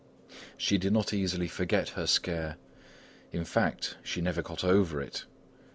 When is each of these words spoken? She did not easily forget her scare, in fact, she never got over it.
She 0.57 0.79
did 0.79 0.93
not 0.93 1.13
easily 1.13 1.47
forget 1.47 1.89
her 1.89 2.07
scare, 2.07 2.57
in 3.31 3.45
fact, 3.45 3.97
she 4.01 4.19
never 4.19 4.41
got 4.41 4.63
over 4.63 4.99
it. 4.99 5.25